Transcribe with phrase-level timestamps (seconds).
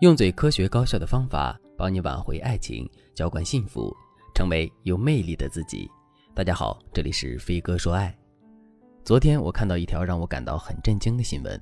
[0.00, 3.90] 用最科学高效的方法帮你挽回爱情，浇灌幸福，
[4.34, 5.90] 成为有魅力的自己。
[6.34, 8.14] 大家好，这里是飞哥说爱。
[9.02, 11.58] 昨天我看到一条让我感到很震惊的新闻，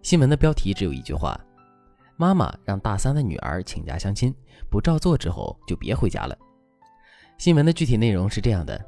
[0.00, 1.38] 新闻的标题只有一句话：
[2.16, 4.34] 妈妈让大三的女儿请假相亲，
[4.70, 6.34] 不照做之后就别回家了。
[7.36, 8.82] 新闻的具体内容是这样的：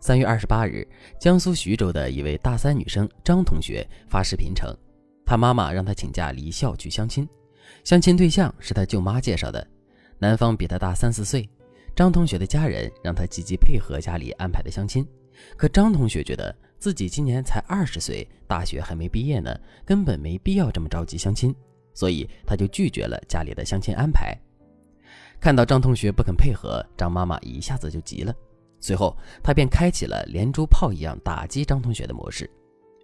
[0.00, 0.88] 三月二十八日，
[1.20, 4.74] 江苏徐州的一位大三女生张同学发视频称，
[5.26, 7.28] 她妈妈让她请假离校去相亲。
[7.84, 9.66] 相亲对象是他舅妈介绍的，
[10.18, 11.48] 男方比他大三四岁。
[11.94, 15.06] 张同学的家人让他积极配合家里安排的相亲，
[15.58, 19.54] 可张同学觉得自己今年才二十岁，大学还没毕业呢，
[19.84, 21.54] 根本没必要这么着急相亲，
[21.92, 24.34] 所以他就拒绝了家里的相亲安排。
[25.38, 28.34] 看到张同学不肯配合，张妈妈一下子就急了，
[28.80, 32.48] 随后她便开启了连珠炮一样打击张同学的模式，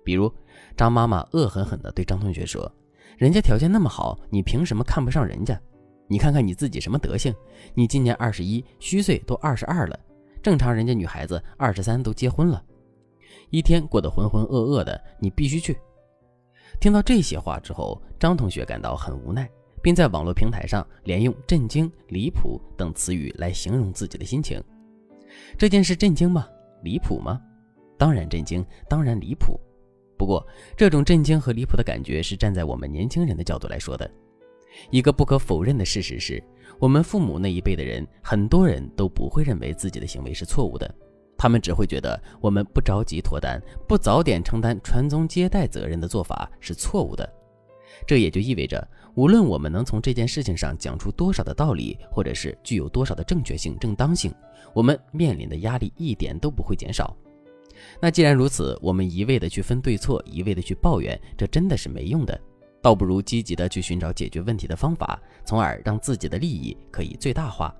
[0.02, 0.32] 比如
[0.76, 2.72] 张妈妈恶狠狠地对张同学说。
[3.16, 5.58] 人家条件那么好，你凭什么看不上人家？
[6.06, 7.34] 你看看你自己什么德行？
[7.74, 9.98] 你今年二十一，虚岁都二十二了，
[10.42, 12.62] 正常人家女孩子二十三都结婚了，
[13.50, 15.76] 一天过得浑浑噩噩的，你必须去。
[16.80, 19.50] 听到这些话之后，张同学感到很无奈，
[19.82, 24.62] 并在网络平台上连用震惊、离谱等词语来形容自己的心情。
[25.58, 26.46] 这件事震惊吗？
[26.82, 27.40] 离谱吗？
[27.98, 29.60] 当然震惊，当然离谱。
[30.18, 30.44] 不过，
[30.76, 34.10] 这种震惊和离谱的感觉是站在我们年轻人的角度来说的。
[34.90, 36.42] 一个不可否认的事实是，
[36.78, 40.92] 我们父母那一辈的人，很多人都不会认为自己的行为是错误的，
[41.36, 47.32] 他们只会觉得我们不着急脱单、不早点承担传宗接代责任的做法是错误的。
[48.06, 54.32] 这也就意味着，无论我们能从这件事情上讲出多少的道理，或者是具有多少的正确性、正当性，
[54.74, 57.16] 我们面临的压力一点都不会减少。
[58.00, 62.38] 那既然如此，我们一味的去分对错，一味的去抱怨，这真的是没用的。
[62.80, 67.74] 倒不如积极的去寻找解决问题的方法，从而让自己的利益可以最大化。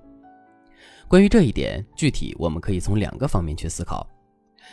[1.07, 4.05] 关于这一点，具体我们可以从两个方面去思考。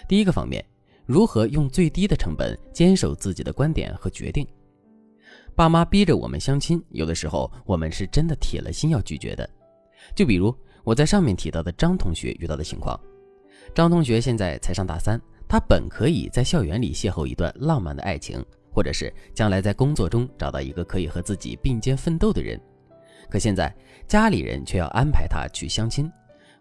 [0.09, 0.65] 第一个方面，
[1.07, 4.47] 如何用最低的成本坚守自己的观点和决定。
[5.55, 9.49] 爸妈逼着我们相亲，有的时候我们是真的铁了心要拒绝的。
[10.15, 10.55] 就比如
[10.85, 12.99] 我在上面提到的张同学遇到的情况。
[13.75, 22.61] 张同学现在才上大三，他本可以在校园里邂逅一段浪漫的爱情，或者是将来在工作中找到一个可以和自己并肩奋斗的人。
[23.29, 23.75] 可现在
[24.07, 26.11] 家里人却要安排他去相亲。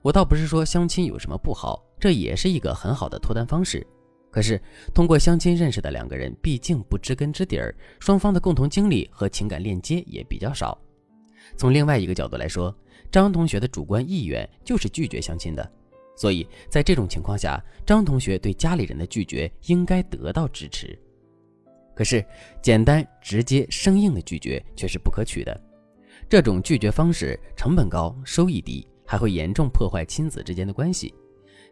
[0.02, 3.86] 我倒不是说相亲有什么不好，这也是一个很好的脱单方式。
[4.30, 4.62] 可是
[4.94, 10.78] 通过相亲认识的两个人，毕竟不知根知底儿，双方的共同经历和情感链接也比较少。
[11.56, 12.76] 从另外一个角度来说，
[13.10, 15.72] 张同学的主观意愿就是拒绝相亲的。
[16.16, 20.98] 所以在这种情况下，张同学对家里人的拒绝应该得到支持。
[21.94, 22.26] 可是，
[22.62, 25.62] 简单、直接、生硬的拒绝却是不可取的。
[26.28, 31.14] 这种拒绝方式成本高、收益低，还会严重破坏亲子之间的关系。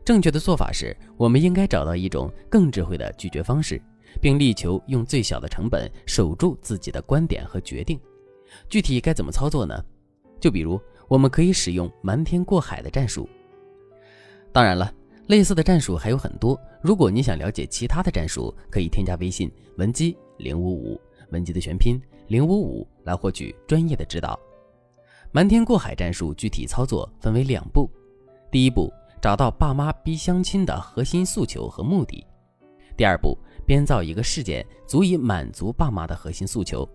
[0.06, 3.82] 正确的做法是，我们应该找到一种更智慧的拒绝方式，
[4.22, 8.00] 并力求用最小的成本守住自己的观点和决定。
[8.70, 9.74] 具体该怎么操作呢？
[10.40, 13.28] 就比如，我们可以使用瞒天过海的战术。
[14.54, 14.94] 当然了，
[15.28, 16.58] 类似的战术还有很多。
[16.80, 24.40] 如果你想了解其他的战术，可以添加微信文姬零五五，文姬的全拼零五五，来获取专业的指导。
[25.32, 27.90] 瞒天过海战术具体操作分为两步：
[28.52, 32.24] 第一步，找到爸妈逼相亲的核心诉求和目的；
[32.96, 36.88] 第二步，编造一个事件足以满足爸妈的核心诉求。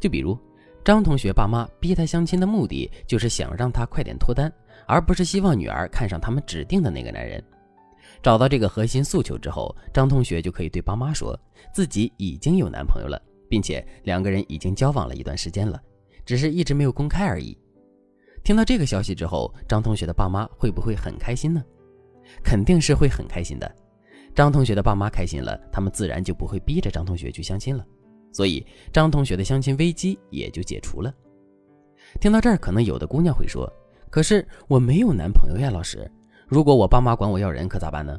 [0.00, 0.36] 就比如，
[0.84, 4.52] 张同学爸妈逼他相亲的目的，就是想让他快点脱单。
[4.86, 7.42] 而不是希望女儿看上他们指定的那个男人。
[8.22, 11.38] 找到这个核心诉求之后，张同学就可以对爸妈说
[11.74, 15.80] 自己已经有男朋友了，并且两个人已经交往了一段时间了，
[16.24, 17.56] 只是一直没有公开而已。
[18.42, 21.62] 听到这个消息之后，张同学的爸妈会不会很开心呢？
[22.42, 23.74] 肯定是会很开心的。
[24.34, 27.84] 张同学的爸妈开心了，他们自然就不会逼着张同学去相亲了，
[28.32, 31.12] 所以张同学的相亲危机也就解除了。
[32.20, 33.70] 听到这儿，可能有的姑娘会说。
[34.14, 36.08] 可是我没有男朋友呀，老师。
[36.46, 38.16] 如果我爸妈管我要人，可咋办呢？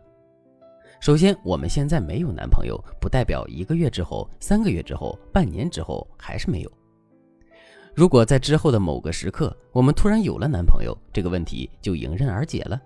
[1.00, 6.72] 首先，我们现在没有男朋友，不代表一个月之后、三个月之后、半年之后还是没有。
[7.94, 12.78] 如果在之后的某个时刻，我们突然有了男朋友，这个问题就迎刃而解了。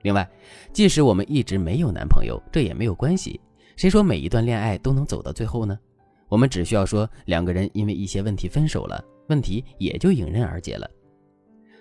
[0.00, 0.26] 另外，
[0.72, 3.38] 即使我们一直没有男朋友，这也没有关系。
[3.76, 5.78] 谁说每一段恋爱都能走到最后呢？
[6.30, 10.90] 我们只需要说两个人因为一些问题分手了，问题也就迎刃而解了。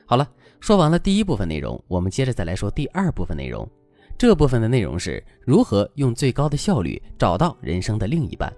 [0.10, 0.26] 好了，
[0.62, 3.70] 说完了第一部分内容，我们接着再来说第二部分内容。
[4.18, 8.52] 这部分的内容是如何用最高的效率找到人生的另一半。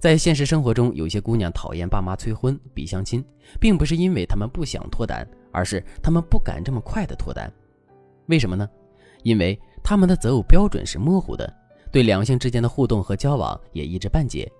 [0.00, 3.24] 在现实生活中，有些姑娘讨厌爸妈催婚、逼相亲，
[3.60, 7.50] 并不是因为他们不想脱单，而是他们不敢这么快的脱单。
[8.26, 8.68] 为什么呢？
[9.22, 11.50] 因为他们的择偶标准是模糊的，
[11.92, 14.50] 对两性之间的互动和交往也一知半解。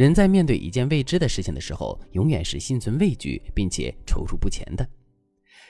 [0.00, 4.88] 人在面对一件未知的事情的时候，永远是心存畏惧，并且踌躇不前的。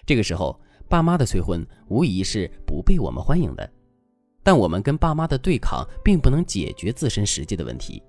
[0.07, 0.57] 这个时候，
[0.89, 3.69] 爸妈的催婚无疑是不被我们欢迎的。
[4.45, 8.01] 但我们跟爸妈的对抗，并不能解决自身实际的问题。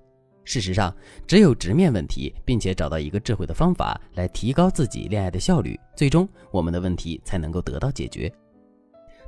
[0.44, 0.95] 事实上，
[1.25, 8.31] 只有直面问题，并且找到一个智慧的方法来提高自己恋爱的效率，最终我们的问题才能够得到解决。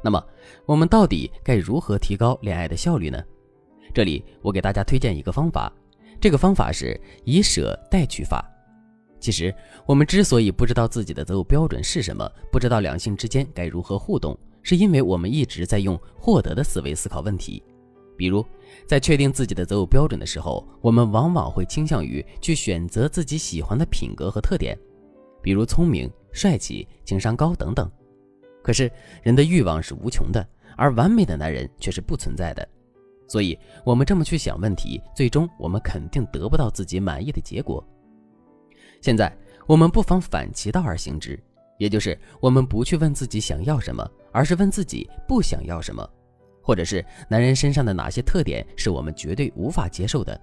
[0.04, 0.24] 那么，
[0.68, 3.20] 我们到底该如何提高恋爱的效率呢？
[3.96, 5.74] 这里我给大家推荐一个方法，
[6.24, 8.50] 这个方法是以舍代取法。
[9.20, 9.54] 其实，
[9.86, 17.62] 我们之所以不知道自己的择偶标准是什么，不知道两性之间该如何互动，是因为我们一直在用获得的思维思考问题。
[18.18, 18.42] 比如，
[18.88, 24.80] 在确定自己的择偶标准的时候，我们往往会倾向于去选择自己喜欢的品格和特点，
[25.42, 27.92] 比如聪明、帅气、情商高等等。
[28.64, 28.90] 可是，
[29.24, 30.48] 人的欲望是无穷的，
[30.78, 32.66] 而完美的男人却是不存在的。
[33.28, 37.84] 所以，我们这么去想问题，最终我们肯定得不到自己满意的结果。
[39.02, 39.36] 现在，
[39.68, 41.42] 我们不妨反其道而行之，
[41.78, 46.08] 也就是我们不去问自己想要什么，而是问自己不想要什么。
[46.62, 50.40] 或者是男人身上的哪些特点是我们绝对无法接受的？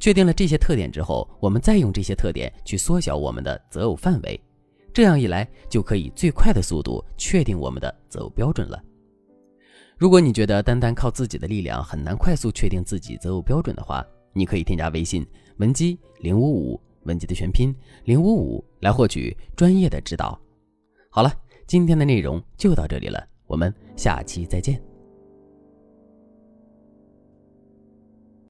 [0.00, 4.40] 确定了这些特点之后，我们再用这些特点去缩小我们的择偶范围，
[4.94, 8.82] 这样一来就可以最快的速度确定我们的择偶标准了。
[9.98, 15.26] 如果你觉得单单靠自己的力量很难快速确定自己择偶标准的话，你可以添加微信
[15.56, 20.38] 文姬零五五，文姬的全拼零五五，来获取专业的指导。
[21.08, 21.32] 好了，
[21.66, 24.85] 今天的内容就到这里了，我们下期再见。